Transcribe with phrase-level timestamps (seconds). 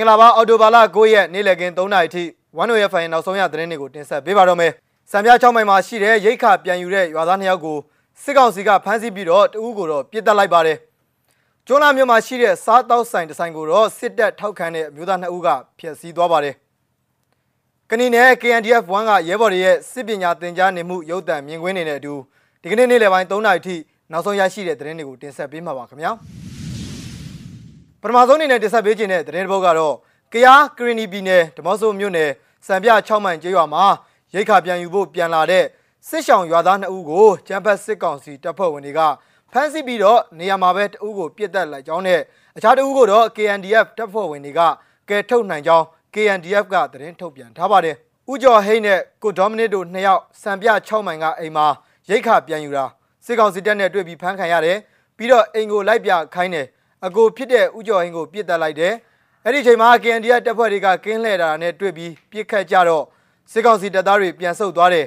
[0.00, 2.24] မင်္ဂလာပါအော်တိုဘာလ9ရက်နေ့လည်ခင်း3နာရီထိ
[2.56, 4.72] 1 0 FM နောက်ဆုံးရသတင်းတွေကိုတင်ဆက်ပေးပါတော့မယ်။
[5.10, 7.78] စံပြ6မိုင်မှာရှိတဲ့ရိတ်ခပြန်ယူတဲ့ရွာသား2ယောက်ကို
[8.22, 10.78] စစ်ကောင်စီကဖမ်းဆီးပြီးတော့တဦးကိုတော့ပြစ်တက်လိုက်ပါတယ်။
[11.66, 16.54] ကျွန်းလာမြို့မှာရှိတဲ့စားတောက်ဆိုင်တစ်ဆိုင်ကိုတော့စစ်တပ်ထောက်ခံတဲ့အမျိုးသား2ဦးကဖျက်ဆီးသွားပါတယ်။
[17.90, 22.14] ကနီနယ် KNDF 1ကရဲဘော်တွေရဲ့စစ်ပညာသင်ကြားနေမှုရုပ်သံမြင်ကွင်းနေတဲ့အတူ
[22.62, 23.76] ဒီကနေ့နေ့လယ်ပိုင်း3နာရီထိ
[24.12, 26.12] နောက်ဆုံးရရှိတဲ့သတင်းတွေကိုတင်ဆက်ပေးမှာပါခင်ဗျာ။
[28.02, 29.94] ပထမဆုံးအနေနဲ့တင်ဆက်ပေးခြင်းတဲ့သတင်းတစ်ပုဒ်ကတော့
[30.32, 32.30] ကယားကရင်နီပြည်နယ်ဓမော့ဆိုမြို့နယ်
[32.66, 33.84] စံပြ6မိုင်ကျေးရွာမှာ
[34.34, 35.64] ရိတ်ခါပြန်ယူဖို့ပြန်လာတဲ့
[36.08, 39.00] စစ်ဆောင်ရွာသား2ဦးကိုကျန်းဖက်စစ်ကောင်စီတပ်ဖွဲ့ဝင်တွေက
[39.52, 42.20] ဖမ်းဆီးပြီးတော့နေရာမှာပဲတဦးကိုပြစ်တက်လိုက်ကြောင်းနဲ့
[42.56, 44.60] အခြားတဦးကိုတော့ KNDF တပ်ဖွဲ့ဝင်တွေက
[45.08, 47.96] ကယ်ထုတ်နိုင်ကြောင်း KNDF ကသတင်းထုတ်ပြန်ထားပါတယ်။
[48.30, 51.66] ဦးကျော်ဟိန်းနဲ့ကိုဒေါမနစ်တို့နှစ်ယောက်စံပြ6မိုင်ကအိမ်မှာ
[52.10, 52.84] ရိတ်ခါပြန်ယူတာ
[53.24, 54.78] စစ်ကောင်စီတပ်နဲ့တွေ့ပြီးဖမ်းခံရတယ်
[55.16, 56.66] ပြီးတော့အိမ်ကိုလိုက်ပြခိုင်းတယ်
[57.06, 58.94] အကိုဖြစ်တဲ့ဦးကျော်ဟင်းကိုပြစ်တက်လိုက်တယ်
[59.44, 63.04] အဲ့ဒီချိန်မှာ KNDF တပ်ဖွဲ့တွေကကင်းလှည့်တာနဲ့တွေ့ပြီးပြစ်ခတ်ကြတော့
[63.52, 65.06] စစ်ကောင်စီတပ်သားတွေပြန်ဆုတ်သွားတယ်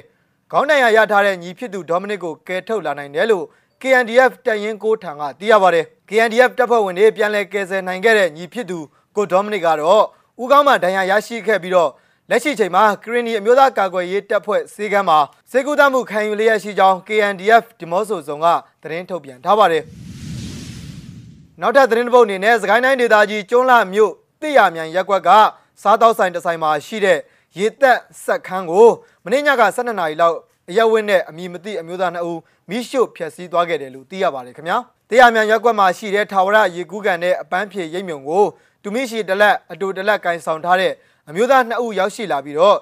[0.52, 3.44] ခေါင်းတိုင်ရရထားတဲ့ညီဖြစ်သူဒေါမနစ်ကိုကယ်ထုတ်လာနိုင်တယ်လို့
[3.82, 8.78] KNDF တပ်ရင်းကိုထံကသိရပါတယ် KNDF တပ်ဖွဲ့ဝင်တွေပြန်လည်ကယ်ဆယ်နိုင်ခဲ့တဲ့ညီဖြစ်သူ
[9.16, 10.04] ကိုဒေါမနစ်ကတော့
[10.42, 11.90] ဦးကောင်းမှဒဏ်ရာရရှိခဲ့ပြီးတော့
[12.30, 15.18] လက်ရှိချိန်မှာကရင်နီအမျိုးသားကာကွယ်ရေးတပ်ဖွဲ့စေကမ်းမှာ
[15.50, 18.46] စေကူတမှုခံယူလျက်ရှိကြောင်း KNDF ဒီမော့ဆိုဇုံက
[18.82, 20.03] သတင်းထုတ်ပြန်ထားပါတယ်
[21.60, 25.30] နောက်ထပ်သတင်းတစ်ပုဒ်အနေနဲ့စကိုင်းတိုင်းဒေသကြီးကျွန်းလာမြို့တိရမြန်ရက်ကွက်က
[25.82, 27.18] စားတောက်ဆိုင်တစ်ဆိုင်မှာရှိတဲ့
[27.58, 28.88] ရေသက်ဆက်ခန်းကို
[29.24, 30.36] မနေ့ညက12နာရီလောက်
[30.68, 34.78] အရက်ဝင်းနဲ့အမည်မသိအမျိုးသားနှစ်ဦးမိရှုဖျက်ဆီးသွားခဲ့တယ်လို့သိရပါတယ်ခင်ဗျာ
[35.10, 38.44] တိရမြန်ရက်ကွက်မှာရှိတဲ့ထာဝရရေကူးကန်နဲ့အပန်းဖြေရိပ်မြုံကို
[38.82, 40.92] တူမိရှိတလက်အတူတလက်ကင်ဆောင်ထားတဲ့
[41.28, 42.76] အမျိုးသားနှစ်ဦးရောက်ရှိလာပြီးတော့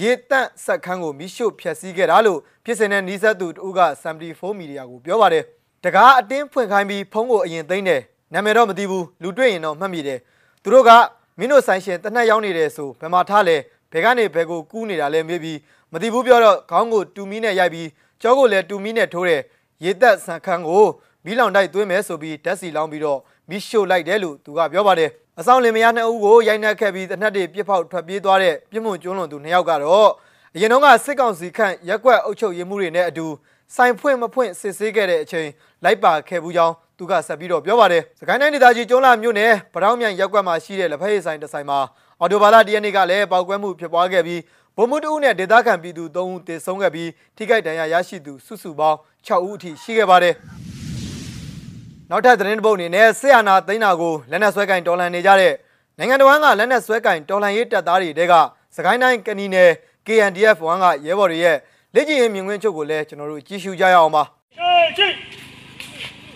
[0.00, 5.44] ရေတန့်ဆက်ခန်းကိုမိရှုဖျက်ဆီးခဲ့တာလို့ဖြစ်စဉ်နဲ့နီးစပ်သူတူက74မီဒီယာကိုပြောပါတယ်
[5.84, 10.18] တကားအတင်းဖွင့်ခိုင်းပြီးဖုန်းကိုအရင်သိမ်းတယ် နာမည်တော့မသိဘူးလူတွေ့ရင်တော့မှတ်မိတယ်
[10.62, 10.90] သူတို့က
[11.38, 13.56] မင်းတို့ဆိုင်ရှင်တနက်ရောက်နေတယ်ဆိုဘယ်မှာထားလဲ
[13.92, 15.58] ဘယ်ကနေဘယ်ကိုကူးနေတာလဲမေးပြီး
[15.92, 17.88] မသိဘူးပြောတော့ခေါင်းကိုတူမီနဲ့ရိုက်ပြီး
[18.22, 19.42] ကြောကိုလည်းတူမီနဲ့ထိုးတယ်
[19.84, 20.84] ရေသက်ဆန်ခန်းကို
[21.24, 23.18] မီးလောင်တိုက်သွင်းမယ်ဆိုပြီးဓာတ်စီလောင်းပြီးတော့
[23.50, 30.10] မီးရှို့လိုက်တယ်လို့သူကပြောပါတယ်အဆောင်လင်မယားနှစ်ဦးကိုရိုက်နှက်ခဲ့ပြီးတနက်တွေပြစ်ဖောက်ထွက်ပြေးသွားတဲ့ပြစ်မှုကျွန်းလွန်သူနှစ်ယောက်ကတော့
[30.54, 33.26] အရင်တုန်းကစစ်ကောင်စီခန့်ရက်ကွက်အုပ်ချုပ်ရေးမှုတွေနဲ့အတူ
[33.74, 35.48] ဆိုင်ဖွင့်မဖွင့်စစ်ဆေးခဲ့တဲ့အချိန်
[35.84, 41.78] လိုက်ပါခဲ့ဘူးကြောင်း သူကဆက်ပြီးတော့ပြောပါတယ်။စကိုင်းတိုင်းဒေသကြီးကျွန်းလာမြို့နယ်ပတောင်းမြိုင်ရက်ကွက်မှာရှိတဲ့လက်ဖက်ရည်ဆိုင်တစ်ဆိုင်မှာ
[42.20, 44.40] အော်တိုဘာလတရက်နေ့ကလည်းပောက်ကွဲမှုဖြစ်ပွားခဲ့ပြီး
[44.76, 50.34] ဗိုလ်မှူးတဦးနဲ့ဒေသခံပြည်သူ၃ဦးတေဆုံးခဲ့ပြီးထိခိုက်ဒဏ်ရာရရှိသူစုစုပေါင်း6ဦးအထိရှိခဲ့ပါတယ်။
[52.10, 55.54] နောက်ထပ်သတင်းတစ်ပုဒ်အနေနဲ့ဆေးအာနာသိန်းနာကိုလက်နက်ဆွဲကင်တော်လှန်နေကြတဲ့
[55.98, 58.34] နိုင်ငံတော်ကလက်နက်ဆွဲကင်တော်လှန်ရေးတပ်သားတွေတဲက
[58.76, 59.70] စကိုင်းတိုင်းကနီနယ်
[60.06, 61.56] KNDF 1ကရဲဘော်တွေရဲ့
[61.94, 64.22] လက်ကျင်ရင်မြင်ကွင်းချုပ်ကိုလည်းကျွန်တော်တို့ကြည့်ရှုကြရအောင်ပါ။
[64.56, 65.08] ချေချီ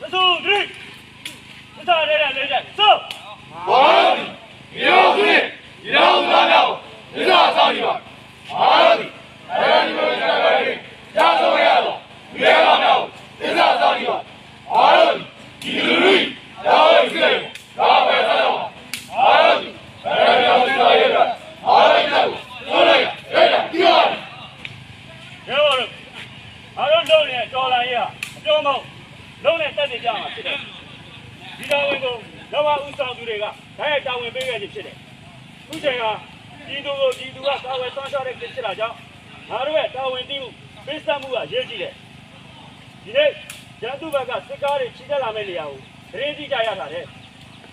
[0.00, 0.56] မဆိုးဒီ
[1.90, 2.92] မစားရတဲ့လေတဲ့ဆို
[3.66, 5.42] မြောက်ခွင့်
[5.82, 7.94] ဒီတော်သားများကိုမြတ်ဆောင်ကြပါ
[8.50, 9.10] အားရသည်
[9.50, 10.76] အဲဒီလိုဆက်ပါရင်
[11.16, 11.98] ရဆုံးရတော့
[12.34, 14.18] မြေတော်များကိုမြတ်ဆောင်ကြပါ
[14.70, 15.26] အားရသည်
[15.62, 16.14] ဒီလူလူ
[16.66, 17.38] ရောင်းရည်
[17.78, 18.56] ဒါပဲဆက်တော့
[19.14, 19.72] အားရသည်
[20.04, 21.16] အဲဒီလိုဆက်ရရ
[21.66, 22.26] အားရတဲ့ကို
[22.66, 24.08] ဆိုလိုက်ရရဒီအောင်
[25.48, 25.90] ရဲဘော်တို့
[26.76, 28.06] အားလုံးလုံးနေတော်လာရေးဟာ
[28.36, 28.82] အကျော်မဟုတ်
[29.44, 30.58] လုံးနဲ့တက်နေကြမှာဖြစ်တယ်
[31.60, 32.14] ဒီတော်ဝင်ကို
[32.52, 34.96] လောဘဥဆောင်သူတွေကဓာတ်ရိုက်တာဝန်ပေးခဲ့ခြင်းဖြစ်တယ်
[35.68, 36.12] ခုချိန်ဟာ
[36.66, 38.26] ပြည်သူကိုပြည်သူကကာဝယ်ဆွမ်းရှောက်
[38.78, 38.97] တဲ့ဖြစ်တာကြောင့်
[39.50, 40.48] ငါတို့ရဲ့တာဝန်သိမှု
[40.86, 41.94] ပေးဆက်မှုကရေးကြည့်တယ်
[43.04, 43.31] ဒီနေ့
[43.82, 45.78] ရန်သူဘက်ကစစ်ကားတွေချီတက်လာမယ့်နေရာကို
[46.10, 47.04] သတင်းကြည့်ကြရတာတဲ့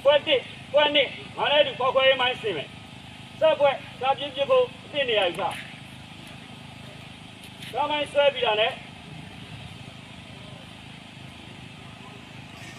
[0.03, 0.41] ပွဲတစ်
[0.73, 2.69] ပွဲနှစ်ငါလည်းဒီပေါက်ခွဲရေးမိုင်းစင်မယ်
[3.39, 3.71] စက်ပွဲ
[4.01, 5.49] စာပြင်းပြဖို့အစ်နေရာယူတာ။
[7.73, 8.71] ဒါမှဆွဲပြီးတာနဲ့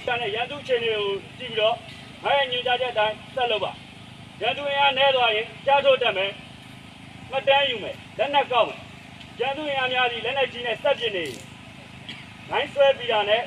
[0.06, 1.76] ဒါနဲ့ရန်သူချင်းတွေကိုကြည့်ပြီးတော့
[2.24, 3.72] ငါရဲ့ညွှန်ကြားချက်အတိုင်းဆက်လုပ်ပါ။
[4.42, 6.32] ရန်သူအင်အားနည်းသွားရင်ကြားထုတ်တတ်မယ်။
[7.32, 8.78] မတန်းယူမယ်။လက်နက်ကောက်မယ်။
[9.40, 11.24] ရန်သူအင်အားများသည်လက်နက်ကြီးနဲ့စက်ပစ်နေ။
[12.50, 13.42] နိုင်ဆွဲပြီးတာနဲ့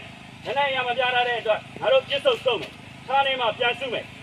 [0.45, 2.71] လက်နက်အင်အားမပြားတဲ့အတွက်ငါတို့ပြစ်ဆုပ်ဆုံးမယ်။
[3.07, 4.05] ခါနေမှာပြန်စုမယ်။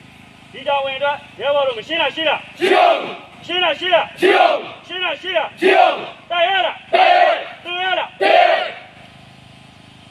[0.53, 2.99] ဒီတော်ဝင်အတွက်ရဲဘော်တို့မရှင်းလားရှင်းလားဒီအောင်
[3.47, 5.97] ရှင်းလားရှင်းလားဒီအောင်ရှင်းလားရှင်းလားဒီအောင်
[6.31, 8.65] တိုက်ရလားဟေးသူရလားဟေး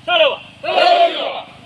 [0.06, 1.57] ဆက်လို့ပါတော်ရော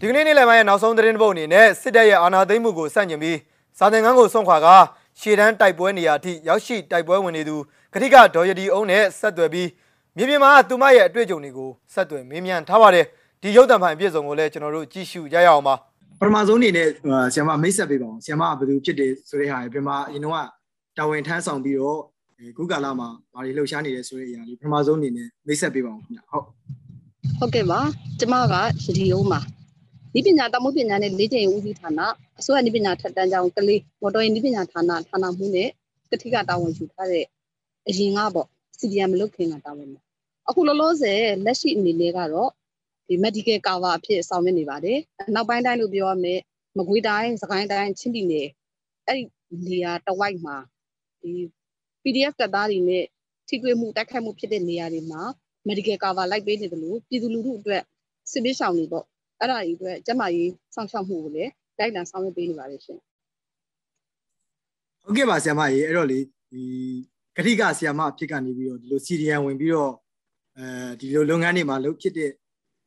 [0.00, 3.38] ဒီကနေ့နေ့လယ်ပိုင်းရဲ့နောက်ဆုံးသတင်းတစ်ပုဒ်အနေနဲ့စစ်တပ်ရဲ့အာဏာသိမ်းမှုကိုစန့်ကျင်ပြီး
[3.78, 4.68] စာသင်ခန်းကိုဆွန့်ခွာက
[5.20, 7.56] ရှေ့တန်းတိုက်ပွဲနေရာအထိရောက်ရှိတိုက်ပွဲဝင်နေသူ
[7.94, 9.68] ကတိကဒေါ်ရဒီအုံးနဲ့ဆက်သွယ်ပြီး
[10.16, 13.06] မြေပြင်မှာသူမရဲ့အတွေ့အကြုံတွေကိုဆက်သွယ်မေးမြန်းထားပါတယ်
[13.42, 15.74] ဒီရုပ်သံဖိုင်အပြည့်စုံကိုလည်းကျွန်တော်တို့ကြည့်ရှုကြရအောင်ပါ
[16.20, 16.88] ပထမဆုံးအနေနဲ့
[17.32, 20.34] ဆရာမမိတ်ဆက်ပေးပါအောင်ဆရာမကဘယ်သူဖြစ်တယ်ဆိုတဲ့ဟာပထမအရင်တော့
[20.98, 21.98] တာဝန်ထမ်းဆောင်ပြီးတော့
[22.56, 26.44] ခုကာလမှာဘာတွေလှုပ်ရှားနေလဲဆိုတဲ့အရာလေးပထမဆုံးအနေနဲ့မိတ်ဆက်ပေးပါအောင်ခင်ဗျဟုတ်
[27.38, 27.80] ဟုတ်ကဲ့ပါ
[28.20, 29.40] ကျမကရဒီယိုမှာ
[30.14, 32.00] ဒီပညာတမိုးပညာနဲ့လေ့ကျင့်ရေးဦးစီးဌာန
[32.38, 35.68] အစိုးရဒီပညာထက်တန်းကျောင်းကလေးမော်တော်ယာဉ်ဒီပညာဌာနဌာနမှုနဲ့
[36.10, 37.24] ကတိကတာဝန်ယူထားတဲ့
[37.88, 40.02] အရင်ကပေါ့ CDM မလုပ်ခင်ကတာဝန်မှာ
[40.48, 42.50] အခုလောလောဆယ်လက်ရှိအနေနဲ့ကတော့
[43.06, 44.98] ဒီ medical cover အဖြစ်ဆောင်ရွက်နေပါတယ်
[45.34, 46.40] နောက်ပိုင်းတိုင်းလို့ပြောရမယ်
[46.78, 48.48] မကွေးတိုင်းစကိုင်းတိုင်းချင်းပြည်နယ်
[49.06, 49.22] အဲ့ဒီ
[49.70, 50.56] နေရာတဝိုက်မှာ
[51.20, 51.32] ဒီ
[52.02, 53.04] PDF တက်သားတွေနဲ့
[53.48, 55.22] ထိတွေ့မှုတိုက်ခိုက်မှုဖြစ်တဲ့နေရာတွေမှာ
[55.68, 57.82] medical cover လိုက်ပေးနေတယ်လို့ပြည်သူလူထုအတွက်
[58.32, 59.06] စစ်ပေးဆောင်နေပေါ့
[59.40, 62.98] အဲ့ဒါကြီးအတွက်ကျမကြီးစောင့်ရှောက်မှုကိုလည်းလိုက်လံဆောင်ရွက်ပေးနေပါတယ်ရှင်
[65.02, 66.18] ဟုတ်ကဲ့ပါဆရာမကြီးအဲ့တော့လေ
[66.52, 66.62] ဒီ
[67.36, 69.92] ကတိကဆရာမအဖြစ်ကနေပြီးတော့ဒီလို CDN ဝင်ပြီးတော့
[70.58, 70.64] အဲ
[71.00, 72.30] ဒီလိုလုပ်ငန်းတွေမှာလုပ်ဖြစ်တဲ့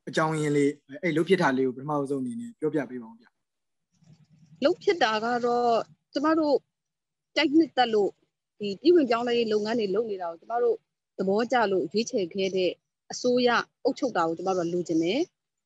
[0.07, 0.71] အကြောင်းရင်းလေး
[1.03, 3.25] အဲ့လုပ်ဖြစ်တာလေးကိုပထမဆုံးအနေနဲ့ပြောပြပေးပါဦးဗျ
[4.63, 5.71] လုပ်ဖြစ်တာကတော့
[6.13, 6.56] ကျမတို့
[7.36, 8.12] တိုက်နှစ်တက်လို့
[8.59, 10.77] ဒီပြည်ဝင်ပြောင်းလဲရေးလုပ်ငန်းတွေလုပ်နေတာကိုကျမတို့
[11.18, 12.71] သဘောကျလို့ရွေးချယ်ခဲ့တဲ့
[13.12, 13.50] အစိုးရ
[13.83, 15.19] အုပ်ချုပ်တာကိုကျမတို့လိုချင်တယ်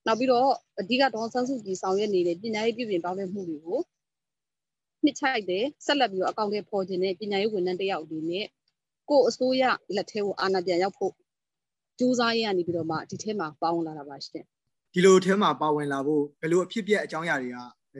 [0.05, 0.47] နောက်ပြီးတော့
[0.79, 3.79] အဓိကဒေါ်ဆန်းစုကြည်ဆောင်ရွက်နေတဲ့ပညာရေးပြည်ပြင်ပေါင်းတဲ့မှုတွေကို
[5.03, 8.45] နှစ်ချိုက်တယ်ဆက်လက်ပြီးတော့အကောင့်တွေပေါ်ခြင်းနဲ့ပညာရေးဝန်ထမ်းတယောက်ဒီနဲ့
[9.09, 9.63] ကိုအစိုးရ
[9.95, 11.13] လက်ထဲကိုအာဏာပြန်ရောက်ဖို့
[11.99, 14.45] ကြိုးစားရရနေပြီးတော့မှဒီထဲမှာပါဝင်လာတာပါရှင်
[14.93, 17.49] ဒီလိုထဲမှာပါဝင်လာဖို့ဘယ်လိုအဖြစ်အပျက်အကြောင်းအရာတွေ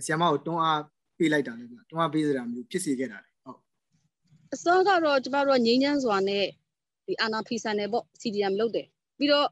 [0.01, 0.81] ကဆီယမကိုတွန်းအား
[1.17, 3.59] ပေးလိုက်တာလဲဗျတွန်းအားပေးစရာမျိုးဖြစ်စေခဲ့တာလေဟုတ်
[4.53, 6.45] အစောကတော့ကျမတို့ငြိမ်းချမ်းစွာနဲ့
[7.07, 8.87] ဒီအာနာဖီဆန်နယ်ပေါ့ CDM လုပ်တယ်
[9.17, 9.47] ပြီးတော့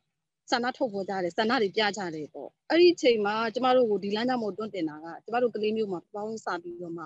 [0.51, 7.05] ဆန္ဒထုတ်ပေါ်ကြတယ်ဆန္ဒတွေပြကြတယ်ပေါ့အဲ့ဒီအချိန်မှာကျမတို့ကိုဒီလမ်းကြောင်းမို့တွန်းတင်တာကကျမတို့ကလေးမျိုးမှာပေါင်းစပြီးတော့မှ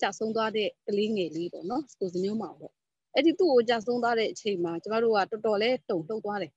[0.00, 2.72] ကြာဆုံးသွားတဲ့ကလေးငယ်လေးပေါ့နော်ကိုစမျိုးမှာပေါ့
[3.14, 6.52] အဲ့ဒီသူ့ကိုကြာဆုံးသွားတဲ့အချိန်မှာကျမတို့ကတော်တော်လေးတုံလှုပ်သွားတယ်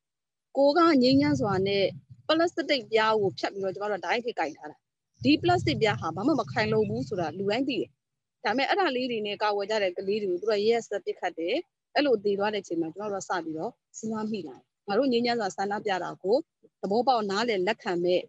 [0.58, 1.86] ကိုကငိမ့်ညမ်းစွာနဲ့
[2.28, 4.78] ပလတ်စတစ်ပြားကိုဖြတ်ပြီးတော့ကျမတို့ဒိုင်းထိကင်ထားတာ
[5.24, 7.90] ဒီပလတ်စတစ်ပြားဟာဘာမှမခိုင်လုံဘူးဆိုတာလူတိုင်းသိတယ်
[8.44, 11.56] ဒါပေမဲ့အဲ့ဒါလေးတွေနဲ့ကာဝယ်ကြတဲ့ကလေးတွေကိုသူတို့ရက်ဆက်ပစ်ခတ်တယ်
[11.96, 16.36] အဲ့လိုတည်သွားတဲ့အချိန်မှာကျမတို့ကစပြီးတော့စဉ်းစားမိလာတယ် ငါတို့ငိမ့်ညမ်းစွာဆန္ဒပြတာကို
[16.82, 18.22] သဘောပေါက်နားလည်လက်ခံမဲ့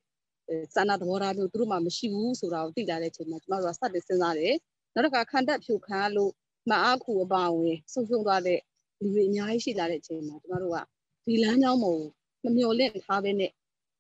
[0.75, 4.55] ဆန္ဒသဘောထားမျိုးသူတို့မှမရှိဘူးဆိုတာကိုသိလာတဲ့အချိန်မှာကျမတို့ကစတင်စဉ်းစားတယ်
[4.95, 6.33] နောက်တစ်ခါခံတက်ဖြူခံလို့
[6.71, 8.59] မအားခုအပါဝင်ဆုံရှုံသွားတဲ့
[9.03, 10.77] လူတွေအများကြီးရှိလာတဲ့အချိန်မှာကျမတို့က
[11.27, 12.01] ဒီလမ်းကြောင်းပေါ်
[12.45, 13.51] မမျော်လင့်ထားဘဲနဲ့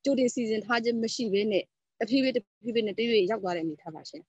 [0.04, 1.64] ကြိုတင်စီစဉ်ထားခြင်းမရှိဘဲနဲ့
[1.98, 4.22] တဖြည်းဖြည်းတဖြည်းဖြည်းနဲ့တရွေ့ရောက်သွားတဲ့အနေထားပါရှင်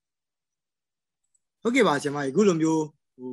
[1.62, 2.83] ဟုတ်ကဲ့ပါဆရာမကြီးအခုလိုမျိုး
[3.15, 3.31] ဟို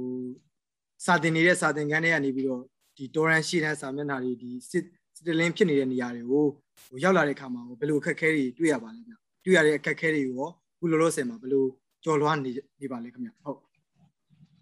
[1.05, 2.62] စာတင်နေတဲ့စာတင်ခန်းတွေကနေပြီးတော့
[3.00, 6.47] ဒီတော်ရန်ရှိတဲ့စာမျက်နှာတွေဒီစစ်စစ်တလင်းဖြစ်နေတဲ့နေရာတွေကို
[6.85, 9.12] ဟိုရောက်လာတဲ့ခါမှာဘယ်လိုအခက်အခဲတွေတွေ့ရပါလဲဗျ
[9.44, 11.67] တွေ့ရတဲ့အခက်အခဲတွေရောအခုလောလောဆယ်မှာဘယ်လို
[12.05, 12.50] ကြော်လွှားနေ
[12.81, 13.58] နေပါလဲခင်ဗျဟုတ်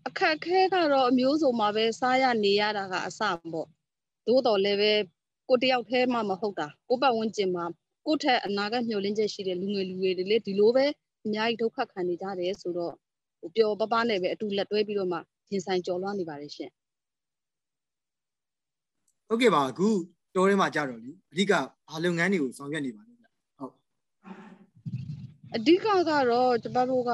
[0.08, 3.20] အခက်ခဲကတော့အမျိုးစုံမှာပဲစားရနေရတာကအစ
[3.52, 3.66] ပေါ့
[4.26, 4.92] သို့တော်လည်းပဲ
[5.48, 7.64] ကိုတယောက်တည်းမှမဟုတ်တာကိုပတ်ဝန်းကျင်မှာ
[8.06, 10.86] ကိုထက်အနာဂတ်မျှော်လင့်ချက်ရှိတဲ့လူငယ်လူငယ်တွေလည်းဒီလိုပဲ
[11.24, 12.94] အများကြီးဒုက္ခခံနေကြတယ်ဆိုတော့
[13.40, 15.18] ဟိုပျော်ပပနဲ့ပဲအတူလက်တွဲပြီးတော့မှ
[15.50, 16.70] ရင်ဆိုင်ကြော်လွှားနေပါတယ်ရှင်
[19.28, 19.88] ဟုတ်ကဲ့ပါအခု
[20.34, 21.52] တိုးထဲမှာကြတော့လေအဓိက
[21.88, 23.26] ဘာလုပ်ငန်းတွေကိုဆောင်ရွက်နေပါလဲဗျ
[23.58, 23.72] ဟုတ်
[25.56, 27.12] အဓိကကတော့ကျမတို့က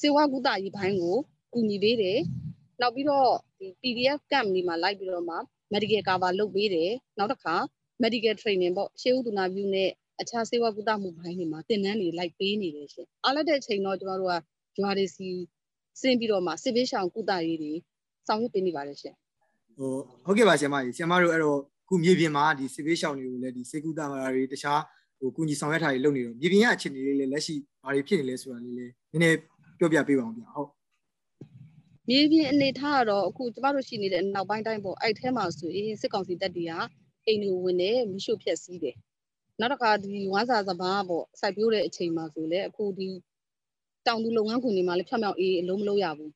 [0.00, 1.16] စေဝကုသရေးဘိုင်းကို
[1.52, 2.18] ကူညီပေးတယ်
[2.80, 5.36] နောက်ပြီးတော့ဒီ PDF camp တွေမှာလိုက်ပြီးတော့မှ
[5.72, 7.54] medical cover လုပ်ပေးတယ်နောက်တစ်ခါ
[8.02, 14.34] medical training ပေါ့ရှေးဥဒနာပြုနဲ့အခြားဆေးဝါးကုသမှုဘိုင်းတွေမှာသင်တန်းတွေလိုက်ပေးနေတယ်ရှင်အားလက်တဲ့အချိန်တော့ကျမတို့က
[14.76, 15.28] ဂျွာတွေစီ
[16.00, 17.72] ဆင်းပြီးတော့မှစစ်ဘေးရှောင်ကုသရေးတွေ
[18.26, 19.14] ဆောင်ရွက်ပေးနေပါတယ်ရှင်
[19.82, 21.58] ဟိုဟုတ်ကဲ့ပါဆရာမကြီးဆရာမတို့အဲ့တော့
[21.88, 24.80] ခုမြေပြင်မှာဒီစစ်ဘေးရှောင်တွေကိုလည်းဒီစေကုသမာတွေတခြား
[25.18, 29.36] ဟိုကုညီဆောင်ရွက်တာတွေလုပ်နေတော့မြေပြင်ရအခြေအနေလေးလည်းလက်ရှိဘာတွေဖြစ်နေလဲဆိုတာလေးလည်းနည်းနည်း
[29.78, 30.68] ပြောပြပေးပါအောင်ဗျဟုတ်
[32.08, 36.72] မြေပြင်အနေထားကတော့အခုကျမတို့ရှိနေတဲ့နောက်ပိုင်းတိုင်းပေါ့အဲ့ထဲမှာဆိုရင်စစ်ကောင်စီတပ်တွေက
[37.26, 38.96] အိမ်တွေဝင်နေမရှုဖြက်စီးတယ်
[39.60, 43.08] နောက်တစ်ခါဒီဝမ်းစာစဘာပေါ့စိုက်ပျိုးတဲ့အချိန်မှာဆိုလေအခုဒီ
[44.06, 46.32] တောင်သူလုပ်ငန်းခွင်တွေမှာလည်းဖြောင်းဖြောင်းအေးအလုံးမလုပ်ရဘူး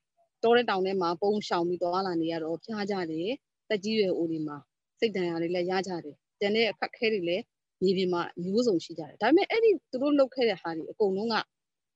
[0.46, 3.30] တောတဲ့တောင်ထဲမှာပုံရှောင်ပြီးသွားလာနေရတော့ဖျားကြတယ်
[3.68, 4.56] တက်ကြီးရွယ်အိုတွေမှာ
[4.98, 7.42] စိတ်ဒဏ်ရာတွေလည်းရကြတယ်တန်တဲ့အခက်ခဲတွေလည်း
[7.82, 11.34] မြေပြင်မှာမျိုးစုံရှိကြတယ်ဒါပေမဲ့အဲ့ဒီသူတို့လုပ်ခဲ့တဲ့ဟာတွေအကုန်လုံးက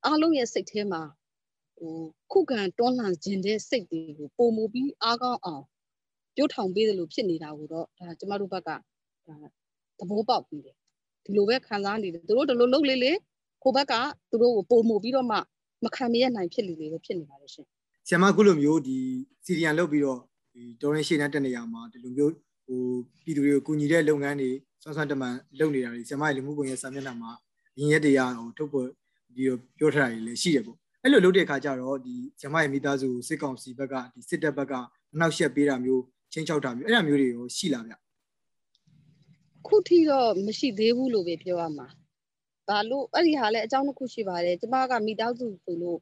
[0.04, 1.02] အားလုံးရဲ့စိတ်ထဲမှာ
[1.78, 1.94] ဟို
[2.32, 5.64] ခုခံတွန်းလှန်ခြင်းတဲ့စိတ်တွေကိုပုံမူပြီးအားကောင်းအောင်
[6.36, 8.76] ပြုတ်ထောင်ပေးတယ်လို့ဖြစ်နေတာကိုတော့ဒါကျမတို့ဘက်ကဒါ
[9.98, 10.76] သဘောပေါက်ပြီးတယ်
[11.24, 13.12] ဒီလိုပဲခံစားနေတယ်သူတို့ဒီလိုလုပ်လေလေ
[13.62, 13.94] ကိုဘက်က
[14.30, 15.36] သူတို့ကိုပုံမူပြီးတော့မှ
[15.84, 17.66] မခံမရနိုင်ဖြစ်လေလေပဲဖြစ်နေပါတယ်ရှင်
[18.10, 18.98] ဆ iam ကုလိုမျိုးဒီ
[19.44, 20.20] စီရီယန်လုပ်ပြီးတော့
[20.54, 22.32] ဒီဒေါ်ရင်ရှေ့တန်းတက်နေရမှာဒီလိုမျိုး
[22.66, 22.80] ဟို
[23.24, 24.50] ပြည်သူတွေကိုကူညီတဲ့လုပ်ငန်းတွေ
[24.82, 27.30] ဆွမ်းဆွမ်းတမန်လုပ်နေတာတွေဆ iam ရဲ့လူမှုကွန်ရက်စာမျက်နှာမှာ
[27.78, 28.88] ရင်းရက်တရားဟိုထုတ်ပေါ်
[29.34, 34.74] ပြီးတော့ပြောထားတာတွေလည်းရှိတယ်ပေါ့အဲ့လိုလုပ်တဲ့အခါကျတော့ဒီကျမရဲ့မိသားစုစစ်ကောင်စီဘက်ကဒီစစ်တပ်ဘက်က
[35.18, 36.02] နှောက်ယှက်ပေးတာမျိုး
[36.32, 37.94] ချင်းချောက်တာမျိုးအဲ့ဒါမျိုးတွေရောရှိလားဗျ
[39.66, 41.86] ခုထိတော့မရှိသေးဘူးလို့ပဲပြောရမှာ
[42.68, 45.98] ဘာလို့အဲ့ဒီဟာလည်းအကြောင်းတစ်ခုရှိပါတယ်ကျမကမိသားစုဆိုလို့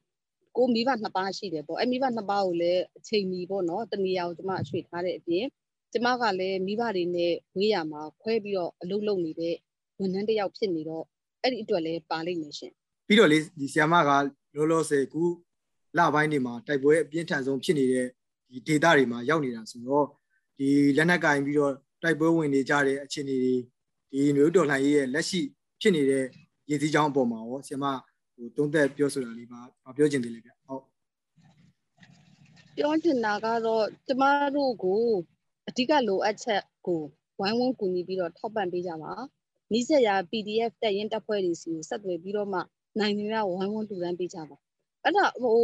[0.59, 5.45] ကိုမိဘနှစ်ပါးရှိတယ်ပေါ့အဲ့မိဘနှစ်ပါးကိုလည်းအချိန်မီပေါ့နော်တနေရာကိုကျမအရွှေ့ထားတဲ့အပြင်
[5.93, 9.55] ကျမကလည်းမိဘတွေနဲ့ဝေးရမှာခွဲပြီးတော့အလုပ်လုပ်နေတဲ့
[10.00, 11.05] ဝန်ထမ်းတစ်ယောက်ဖြစ်နေတော့
[11.43, 12.73] အဲ့ဒီအတွက်လည်းပါလိမ့်မယ်ရှင်
[13.07, 14.11] ပြီးတော့လေဒီဆီယမက
[14.57, 15.23] လောလောဆယ်ကူ
[15.99, 18.07] လပိုင်းတွေမှာတိုက်ပွဲအပြင်းထန်ဆုံးဖြစ်နေတဲ့
[18.50, 20.07] ဒီဒေတာတွေမှာရောက်နေတာဆိုတော့
[20.59, 21.73] ဒီလက်နက်ကင်ပြီးတော့
[22.03, 23.55] တိုက်ပွဲဝင်နေကြတဲ့အခြေအနေတွေ
[24.12, 25.41] ဒီမျိုးတော်လှန်ရေးရဲ့လက်ရှိ
[25.81, 26.25] ဖြစ်နေတဲ့
[26.71, 27.87] ရည်စည်းကြောင်းအပေါ်မှာရောဆီယမ
[28.38, 30.83] ဟိုတုံးသက်ပြောဆိုတာလေးပါမပြောချင်သေးလေဗျဟုတ်
[32.76, 34.25] ပြောချင်တာကတော့ကျမ
[34.57, 35.02] တို့ကို
[35.68, 37.02] အဓိကလိုအပ်ချက်ကို
[37.40, 39.12] ဝိုင်းဝန်းကူညီပြီးတော့ထောက်ပံ့ပေးကြပါ
[39.73, 42.61] နိစက်ရာ PDF တက်ရင်တက်ဖွဲ့တွေစီကိုဆက်သွယ်ပြီးတော့မှ
[42.99, 44.57] နိုင်နေရဝိုင်းဝန်းလှူဒန်းပေးကြပါ
[45.04, 45.61] အဲ့ဒါဟို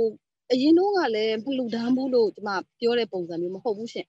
[0.53, 2.51] အရင်တော့ကလည်းမလှူဒန်းဘူးလို့ကျမ
[2.81, 4.07] ပြောတဲ့ပုံစံမျိုးမဟုတ်ဘူးရှင်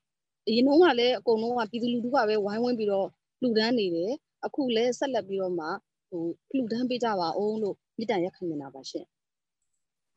[0.48, 3.08] အရင်တော့ကလည်းအကုန်လုံးကပြည်သူလူထုကပဲဝိုင်းဝန်းပြီးတော့
[3.42, 4.12] လှူဒန်းနေတယ်
[4.46, 5.68] အခုလည်းဆက်လက်ပြီးတော့မှ
[6.10, 6.24] ဟို
[6.56, 9.06] လှူဒန်းပေးကြပါအောင်လို့ မြစ်တန်ရက်ခံနေတာပါရှင်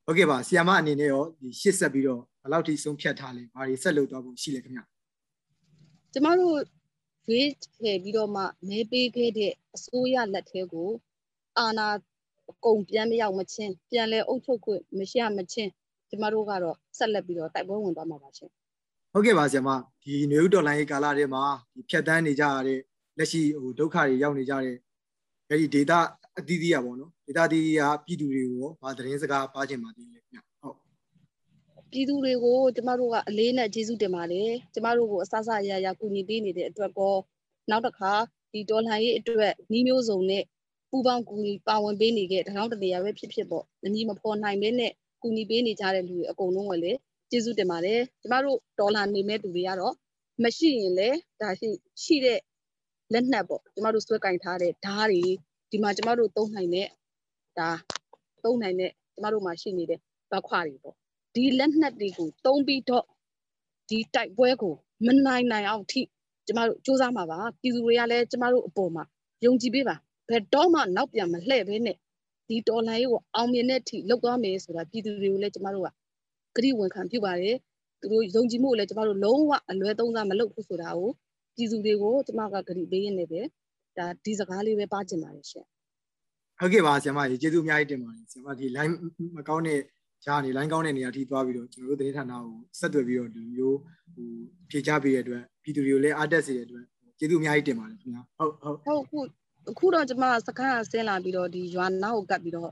[0.05, 4.81] ဟုတ်ကဲ့ပါဆီယမအနေနဲ့ရောဒီရှစ်ဆက်ပြီးတော့ဘယ်လောက်ထိဆုံးဖြတ်ထားလဲဘာတွေဆက်လုပ်သွားဖို့ရှိလဲခင်ဗျ
[6.13, 6.57] ကျမတို့
[7.29, 10.91] ရွေးချယ်ပြီးတော့မှမဲပေးခဲ့တဲ့အစိုးရလက်ထဲကို
[11.59, 11.89] အာဏာ
[12.51, 15.71] အကုန်ပြန်မရောက်မချင်းပြန်လဲအုပ်ချုပ်ခွင့်မရှိမချင်း
[16.11, 18.51] ကျမတို့ကတော့ဆက်လက်ပြီးတော့တိုက်ပွဲဝင်သွားမှာပါရှင်
[19.13, 19.71] ဟုတ်ကဲ့ပါဆီယမ
[20.03, 21.43] ဒီနွေဦးတော်လှန်ရေးကာလထဲမှာ
[21.75, 22.81] ဒီဖြတ်တန်းနေကြရတဲ့
[23.19, 24.77] လက်ရှိဟိုဒုက္ခတွေရောက်နေကြတဲ့
[25.51, 25.99] အဲဒီဒေတာ
[26.39, 30.77] အသီးသီးอ่ะဗောနော် ဒေတာအသီးသီးကပြည်သူတွေကိုရောဗာသတင်းစကားပါချင်ပါသေးလဲခင်ဗျဟုတ်
[31.91, 37.15] ပြည်သူတွေကိုကျမတို့ကအလေးနဲ့ကျေးဇူးတင်ပါတယ်ကျမတို့ကိုအဆအဆအရာရာကူညီပေးနေတဲ့အတွက်ကော
[37.71, 38.13] နောက်တစ်ခါ
[38.53, 40.45] ဒီတော်လှန်ရေးအတွက်နှီးမျိုးစုံနဲ့
[40.91, 44.93] ပူပေါင်းကူညီပါဝင်ပေးနေခဲ့တထောင်တနေရာပဲဖြစ်ဖြစ်ပေါ့အမည်မဖော်နိုင်ဘဲနဲ့
[45.23, 46.99] ကူညီပေးနေကြတဲ့လူတွေအကုန်လုံးကလည်း
[47.31, 49.95] ကျေးဇူးတင်ပါတယ်ကျမတို့ဒေါ်လာနေမဲ့သူတွေကတော့
[50.43, 51.69] မရှိရင်လည်းဒါရှိ
[52.03, 52.41] ရှိတဲ့
[53.13, 55.25] လက်နက်ပေါ့ကျမတို့ဆွဲကင်ထားတဲ့ဓာတ်တွေ
[55.71, 56.89] ဒီမှာကျမတို့သုံးနိုင်တဲ့
[57.59, 57.71] ဒါ
[58.45, 60.00] သုံးနိုင်တဲ့ကျမတို့မှာရှိနေတဲ့
[60.31, 60.95] ဘက်ခွာတွေပေါ့
[61.35, 63.05] ဒီလက်နက်တွေကိုတုံးပြီးတော့
[63.88, 64.75] ဒီတိုက်ပွဲကို
[65.07, 66.03] မနိုင်နိုင်အောင်ထိ
[66.47, 69.05] ကျမတို့စူးစမ်းမှာပါပြည်သူတွေကလည်းကျမတို့အပေါ်မှာ
[69.45, 69.97] ယုံကြည်ပေးပါ
[70.29, 71.97] ဘယ်တော့မှနောက်ပြန်မလှည့်ဘဲနဲ့
[72.49, 75.85] ဒီတော်လိုင်းရေးကိုအောင်မြင်တဲ့အထိလုပ်သွားမယ်ဆိုတာပြည်သူတွေကိုလည်းကျမတို့
[76.57, 77.57] ကဂရုဝန်ခံပြုပါတယ်
[78.00, 81.11] သူတို့ယုံကြည်မှုကိုလည်းကျမတို့လုံးဝအလွဲသုံးစားမလုပ်ဘူးဆိုတာကို
[81.57, 83.41] ပြည်သူတွေကိုကျမကဂရုပေးရနေပဲ
[83.99, 85.67] ဒါဒီစကားလေးပဲပါကျင်ပါတယ်ရှင်
[86.61, 88.93] ဟုတ်ကဲ့ပါဆီယမကြီးကျေးဇူးအများကြီးတင်ပါတယ်ဆီယမဒီ line
[89.37, 89.81] မကောင်းတဲ့
[90.25, 93.79] ဂျာနေ line ကောင်းတဲ့နေရာထိသွားပြီးတော့ကျွန်တော်တို့သတင်းဌာနကိုဆက်သွယ်ပြီးတော့ဒီမျိုး
[94.15, 94.29] ဟို
[94.71, 96.85] ဖြေချပေးတဲ့အတွက်ပြည်သူတွေကိုလည်းအားတက်စေတဲ့အတွက်
[97.19, 99.29] ကျေးဇူးအများကြီးတင်ပါတယ်ခင်ဗျာဟုတ်ဟုတ်ဟုတ်
[99.69, 102.71] အခုအခုတော့ကျမစခန်းကဆင်းလာပြီးတော့ဒီရွာနာကိုကပ်ပြီးတော့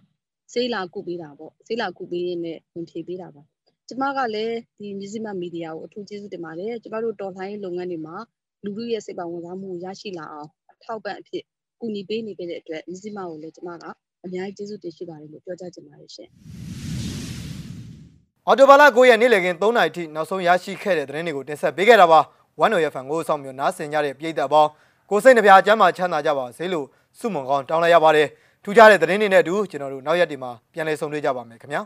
[0.53, 3.43] ဆေးလာကုပေးတာပေါ့ဆေးလာကုပေးရင်းနဲ့ဝင်ဖြေပေးတာပါ
[3.89, 8.17] ကျမကလည်းဒီမြစည်းမမီဒီယာကိုအထူးကျေးဇူးတင်ပါတယ်ကျမတို့တော်လှန်ရေးလုပ်ငန်းတွေမှာ
[8.65, 11.45] လူလူရဲ့စိတ်ပါဝင်စားမှုကိုရရှိလာအောင်အထောက်ပံ့အဖြစ်
[11.81, 13.85] ကူညီပေးနေခဲ့တဲ့အတွက်မြစည်းမကိုလည်းကျမက
[14.25, 16.29] အများကြီးကျေးဇူးတင်ရှိပါတယ်လို့ပြောကြားချင်ပါတယ်ရှင်
[18.47, 22.21] အော်တိုဘာလ9ရက်နေ့လည်ခင်း3နာရီထိနောက်ဆုံးရရှိခဲ့တဲ့သတင်းတွေကိုတင်ဆက်ပေးခဲ့တာပါ
[22.61, 24.71] ဝမ်နိုရဖန်ကိုဆောင်မျိုးနားဆင်ကြတဲ့ပြည်သက်အပေါင်း
[25.11, 26.87] ကိုစိတ်နှပြချမ်းသာချမ်းသာကြပါစေလို့
[27.19, 28.29] ဆုမွန်ကောင်းတောင်းလိုက်ရပါတယ်
[28.65, 31.83] ထူးခြားတဲ့သတင်းတွေနဲ့အတူကျွန်တော်တို့နောက်ရက်ဒီမှာပြန်လည်ဆုံတွေ့ကြပါမယ်ခင်ဗျာ